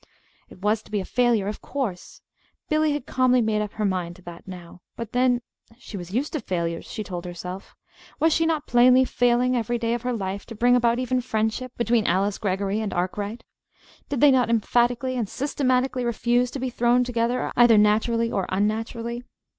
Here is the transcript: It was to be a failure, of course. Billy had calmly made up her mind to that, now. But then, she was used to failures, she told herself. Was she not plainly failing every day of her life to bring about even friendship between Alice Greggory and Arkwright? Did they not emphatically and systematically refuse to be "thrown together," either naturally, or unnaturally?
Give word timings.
It 0.49 0.59
was 0.63 0.81
to 0.81 0.89
be 0.89 0.99
a 0.99 1.05
failure, 1.05 1.47
of 1.47 1.61
course. 1.61 2.23
Billy 2.69 2.91
had 2.93 3.05
calmly 3.05 3.39
made 3.39 3.61
up 3.61 3.73
her 3.73 3.85
mind 3.85 4.15
to 4.15 4.23
that, 4.23 4.47
now. 4.47 4.81
But 4.95 5.11
then, 5.11 5.43
she 5.77 5.95
was 5.95 6.11
used 6.11 6.33
to 6.33 6.39
failures, 6.39 6.87
she 6.87 7.03
told 7.03 7.23
herself. 7.23 7.75
Was 8.19 8.33
she 8.33 8.47
not 8.47 8.65
plainly 8.65 9.05
failing 9.05 9.55
every 9.55 9.77
day 9.77 9.93
of 9.93 10.01
her 10.01 10.11
life 10.11 10.43
to 10.47 10.55
bring 10.55 10.75
about 10.75 10.97
even 10.97 11.21
friendship 11.21 11.73
between 11.77 12.07
Alice 12.07 12.39
Greggory 12.39 12.79
and 12.81 12.91
Arkwright? 12.95 13.43
Did 14.09 14.21
they 14.21 14.31
not 14.31 14.49
emphatically 14.49 15.15
and 15.15 15.29
systematically 15.29 16.03
refuse 16.03 16.49
to 16.49 16.59
be 16.59 16.71
"thrown 16.71 17.03
together," 17.03 17.51
either 17.55 17.77
naturally, 17.77 18.31
or 18.31 18.47
unnaturally? 18.49 19.23